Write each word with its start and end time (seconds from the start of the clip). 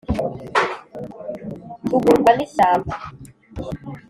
tugurwa 1.87 2.31
n’ishyamba 2.37 2.95